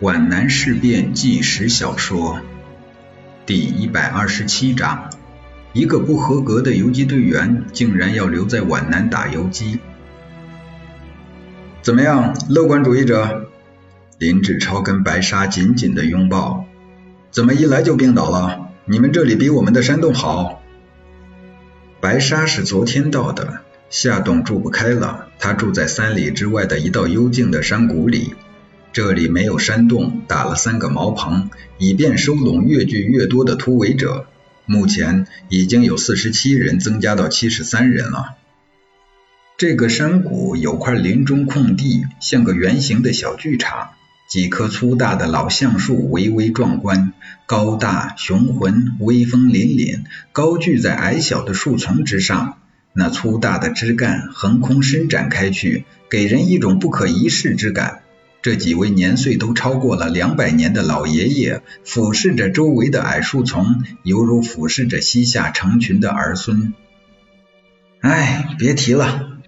[0.00, 2.40] 皖南事变纪实小说
[3.46, 5.10] 第一百二十七章：
[5.72, 9.80] 一个不合格的游击队员竟然要留在皖南打游击。
[11.82, 13.48] 怎么样，乐观主义者？
[14.18, 16.64] 林志超跟白沙紧紧的拥抱。
[17.32, 18.68] 怎么一来就病倒了？
[18.84, 20.62] 你们这里比我们的山洞好。
[22.00, 28.34] 白沙是昨天到的，下洞住不开了，他住在三里之外的一道幽静的山谷里。
[29.00, 34.26] 这里没有山洞，打了三个茅棚，以便收拢越聚越多的突围者。
[34.66, 38.34] 目前已经有四十七人增加到七十三人了。
[39.56, 43.90] 这个山谷有块林中空地，像个圆形的小剧场。
[44.28, 47.12] 几棵粗大的老橡树巍巍壮观，
[47.46, 50.02] 高大雄浑，威风凛凛，
[50.32, 52.58] 高踞在矮小的树丛之上。
[52.94, 58.00] 那粗大的枝干横空伸展开去，给人一种不可一世之感。
[58.40, 66.72] 这几位年岁都超过了两百年的老爷爷，俯视着周围的矮树丛，犹如俯视着膝下成群的儿孙。
[68.00, 69.38] 哎，别提了。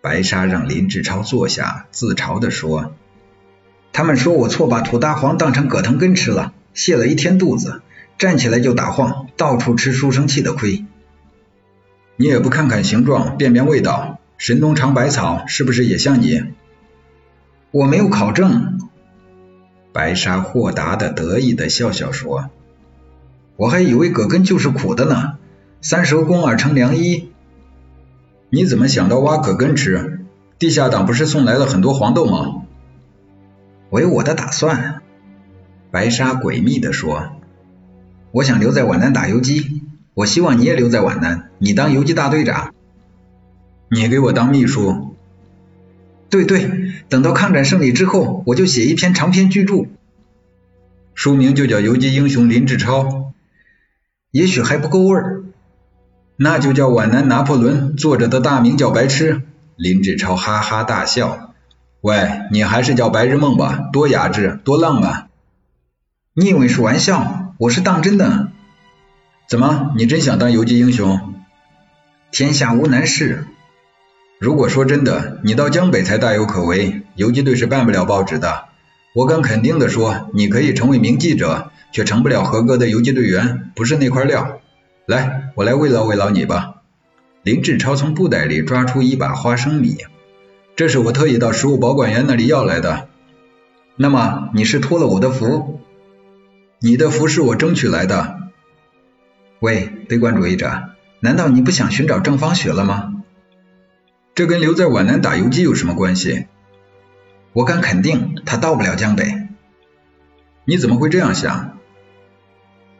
[0.00, 2.94] 白沙让林志超坐下，自嘲地说。
[3.92, 7.82] 他们说我错把土大黄当成葛藤根吃了，泻了一天肚子，
[8.16, 10.86] 站起来就打晃，到处吃书生气的亏。
[12.16, 16.44] 你也不看看形状，辨辨味道，神农尝百草是不是也像你？
[17.72, 18.78] 我没有考证。
[19.92, 22.50] 白沙豁达的得意的笑笑说
[23.56, 25.38] ：“我还以为葛根就是苦的呢，
[25.80, 27.30] 三蛇功而成良医。
[28.48, 30.24] 你怎么想到挖葛根吃？
[30.58, 32.62] 地下党不是送来了很多黄豆吗？”
[33.90, 35.02] 我有我的打算，
[35.90, 37.32] 白沙诡秘的说
[38.30, 39.82] ：“我想留在皖南打游击，
[40.14, 42.72] 我希望你也留在皖南，你当游击大队长，
[43.90, 45.09] 你给我当秘书。
[46.30, 46.70] 对对，
[47.08, 49.88] 等到抗战胜利之后，我就写一篇长篇巨著，
[51.14, 53.02] 书名就叫《游击英雄林志超》。
[54.30, 55.42] 也许还不够味儿，
[56.36, 59.42] 那就叫《皖南拿破仑》，作者的大名叫白痴。”
[59.76, 61.54] 林志超哈哈大笑。
[62.00, 65.30] 喂，你还是叫白日梦吧，多雅致，多浪漫。
[66.32, 67.54] 你以为是玩笑？
[67.58, 68.52] 我是当真的。
[69.48, 71.34] 怎么，你真想当游击英雄？
[72.30, 73.46] 天下无难事。
[74.40, 78.68] 如果说真的，你到江北才大有可为，游击队是办不了报纸的。
[79.14, 84.62] 我敢肯定的说，你可以成为名记者，却成不了合格的游击队员，不是那块料。
[85.04, 86.76] 来，我来慰劳慰劳你吧。
[87.42, 89.98] 林志超从布袋里抓出一把花生米。
[90.74, 93.08] 这是我特意到食物保管员那里要来的。
[93.96, 95.80] 那么你是托了我的福，
[96.78, 98.38] 你的福是我争取来的。
[99.58, 100.84] 喂，悲观主义者，
[101.20, 103.16] 难道你不想寻找正方雪了吗？
[104.40, 106.46] 这跟留在皖南打游击有什么关系？
[107.52, 109.34] 我敢肯定，他到不了江北。
[110.64, 111.76] 你怎么会这样想？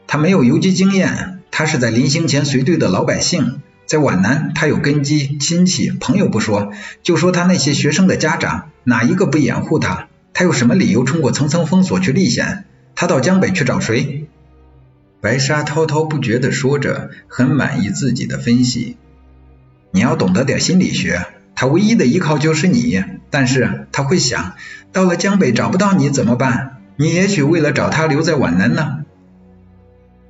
[0.06, 3.62] 他没有游击经验，他是在临行前随队的老百姓。
[3.86, 10.08] 在皖南，他有根基、亲戚、朋友不说，就说他那些学生的家长，哪一个不掩护他？
[10.34, 12.66] 他有什么理由冲过层层封锁去历险？
[12.94, 14.26] 他到江北去找谁？
[15.22, 18.98] 白沙滔滔不绝地说着，很满意自己的分析。
[19.90, 24.54] 你要懂得点心理学，他唯一的依靠就是你，但是他会想，
[24.92, 26.78] 到了江北找不到你怎么办？
[26.96, 29.04] 你也许为了找他留在皖南呢？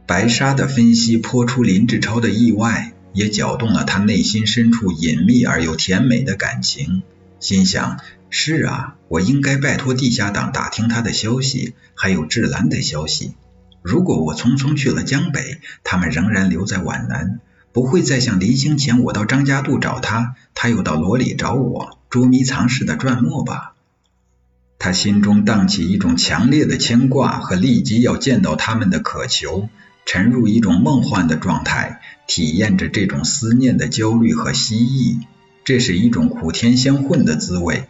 [0.06, 2.92] 白沙的分析颇出林志超的意外。
[3.12, 7.02] 也搅动了他内心深处隐秘而又甜美的感情，
[7.40, 7.98] 心想：
[8.30, 13.34] 是啊，我应该拜托地下党打听他的消息，还有志兰的消息。
[13.82, 17.40] 如果我匆匆去了江北，他们仍然留在皖南，
[17.72, 23.74] 不会再像临行前我到张家渡找他，他又到罗里找我，捉迷藏似的转磨吧。
[24.78, 29.68] 他心中荡起一种强烈的牵挂和立即要见到他们的渴求。
[30.06, 35.20] 沉入一种梦幻的状态，体验着这种思念的焦虑和希冀，
[35.62, 37.84] 这是一种苦甜相混的滋味。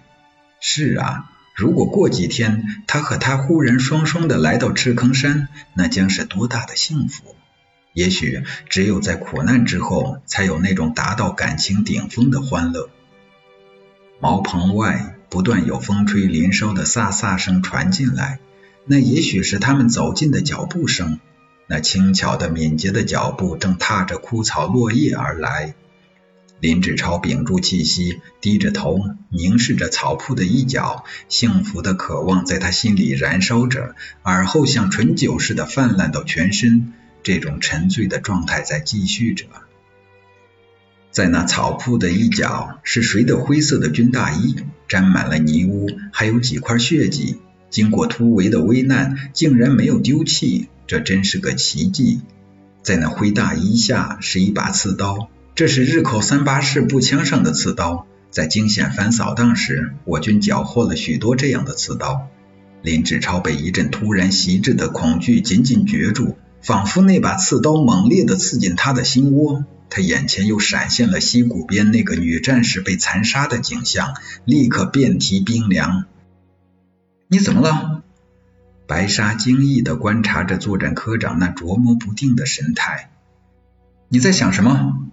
[0.60, 7.36] 是啊，如果过几天他和他忽然双双的来到赤坑山，那将是多大的幸福！
[7.92, 12.88] 也许只有在苦难之后，才有那种达到感情顶峰的欢乐。
[14.20, 18.38] 茅棚外不断有风吹林梢的飒飒声传进来，
[18.84, 21.18] 那也许是他们走近的脚步声。
[21.66, 25.74] 那轻巧的、敏捷的脚步正踏着枯草落叶而来。
[26.58, 29.00] 林志超屏住气息，低着头
[29.30, 36.92] 凝视着草铺的一角，幸福的渴望在他心里燃烧着，而后像醇酒似的泛滥到全身。
[37.22, 39.46] 这种沉醉的状态在继续着。
[41.10, 44.54] 在那草铺的一角，是谁的灰色的军大衣，
[44.86, 47.38] 沾满了泥污，还有几块血迹。
[47.68, 52.20] 经过突围的危难，竟然没有丢弃，这真是个奇迹。
[52.82, 58.06] 在那灰大衣下是一把刺刀，这是日寇三八式步枪上的刺刀。
[58.30, 62.28] 在惊险反扫荡时，我军缴获了许多这样的刺刀。
[62.82, 69.64] 林志超被一阵突然袭至的恐惧紧紧攫住，仿佛那把刺刀猛烈地刺进他的心窝。
[69.88, 74.14] 他眼前又闪现了溪谷边那个女战士被残杀的景象，
[74.44, 76.04] 立刻遍体冰凉。
[77.26, 78.02] 你怎么了？
[78.86, 83.10] 白沙惊异地观察着作战科长那琢磨不定的神态。
[84.08, 85.10] 你在想什么？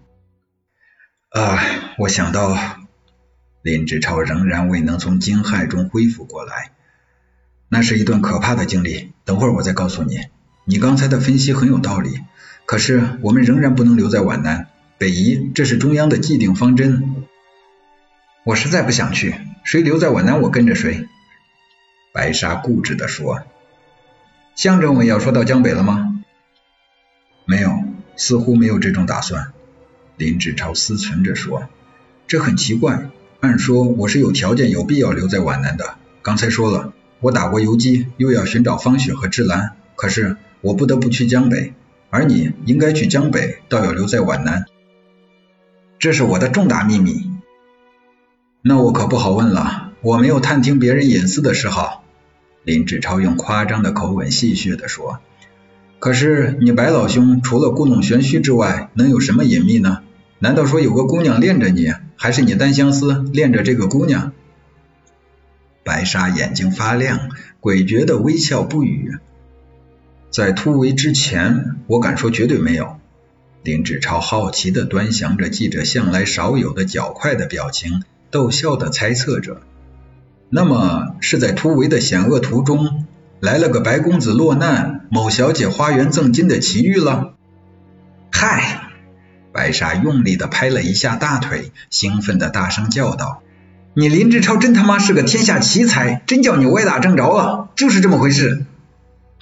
[1.30, 1.60] 啊，
[1.98, 2.58] 我想到。
[3.64, 6.72] 林志超仍然未能从惊骇中恢复过来。
[7.68, 10.22] 那是一段可怕的经历，等会儿我再告诉你。
[10.70, 12.20] 你刚才的分析很有道理，
[12.66, 14.68] 可是我们仍然不能留在皖南、
[14.98, 17.24] 北移，这是中央的既定方针。
[18.44, 21.08] 我实在不想去，谁留在皖南，我跟着谁。
[22.14, 23.44] 白沙固执地说。
[24.58, 26.22] 向政委要说到江北了吗？
[27.46, 27.72] 没有，
[28.18, 29.54] 似乎没有这种打算。
[30.18, 31.70] 林志超思忖着说，
[32.28, 33.10] 这很奇怪。
[33.40, 35.96] 按说我是有条件、有必要留在皖南的。
[36.22, 36.92] 刚才说了，
[37.22, 41.74] 我打过游击，又要寻找方雪和芝兰，可是我不得不去江北，
[42.10, 44.66] 而你应该去江北，倒要留在皖南。
[46.00, 47.32] 这是我的重大秘密。
[48.62, 52.04] 那我可不好问了，我没有探听别人隐私的嗜好。
[52.64, 55.20] 林志超用夸张的口吻戏谑地说
[56.00, 60.04] ：“可是你白老兄除了故弄玄虚之外，能有什么隐秘呢？
[60.40, 64.34] 难道说有个姑娘恋着你？”还是你单相思恋着这个姑娘？
[65.84, 67.30] 白沙眼睛发亮，
[67.62, 69.20] 诡谲的微笑不语。
[70.30, 72.98] 在突围之前，我敢说绝对没有。
[73.64, 79.62] 林志超好奇的端详着记者向来少有的较快的表情，逗笑的猜测着。
[80.50, 83.06] 那么是在突围的险恶途中，
[83.40, 87.34] 来了个白公子落难，某小姐花园赠金的奇遇了？
[88.32, 88.84] 嗨！
[89.52, 93.42] 白沙用力的拍了一下大腿，兴奋的大声叫道
[93.96, 98.66] ：“你林志超真他妈是个天下奇才，真叫你歪打正着了，就是这么回事。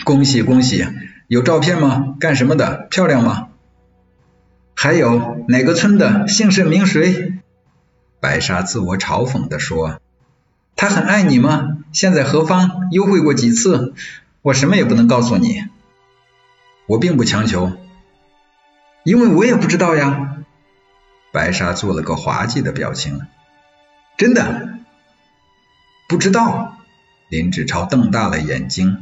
[0.03, 0.87] 恭喜恭喜，
[1.27, 2.15] 有照片吗？
[2.19, 2.87] 干什么的？
[2.91, 3.47] 漂亮吗？
[4.75, 6.27] 还有哪个村的？
[6.27, 7.41] 姓甚名谁？”
[8.19, 9.99] 白沙自我嘲讽的说
[10.75, 11.77] ：“他很爱你吗？
[11.91, 12.89] 现在何方？
[12.91, 13.93] 幽会过几次？
[14.41, 15.63] 我什么也不能告诉你，
[16.87, 17.71] 我并不强求。”
[19.03, 20.37] 因为我也不知道呀，
[21.31, 23.21] 白沙做了个滑稽的表情。
[24.17, 24.79] 真的
[26.09, 26.77] 不知道？
[27.29, 28.97] 林志超瞪大了眼睛。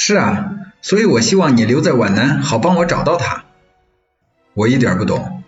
[0.00, 3.44] 是啊，所以我希望你留在皖南，好帮我找到他。
[4.54, 5.42] 我一点不懂。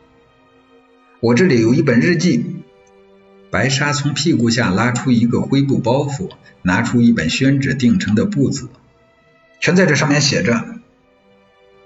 [1.20, 2.56] 我这里有一本日记。
[3.52, 6.30] 白沙从屁股下拉出一个灰布包袱，
[6.62, 8.68] 拿出一本宣纸订成的簿子，
[9.60, 10.64] 全在这上面写着。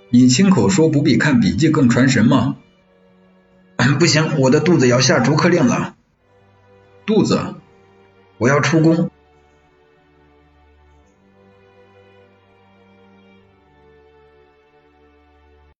[0.08, 2.56] 你亲口说不必看笔记更传神吗？
[3.98, 5.96] 不行，我的肚子要下逐客令了。
[7.04, 7.56] 肚子，
[8.38, 9.10] 我要出宫。